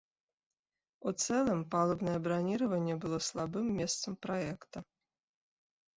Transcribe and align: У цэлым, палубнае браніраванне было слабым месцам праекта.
У 1.09 1.13
цэлым, 1.25 1.59
палубнае 1.75 2.17
браніраванне 2.27 2.95
было 3.03 3.17
слабым 3.29 3.65
месцам 3.81 4.13
праекта. 4.27 4.77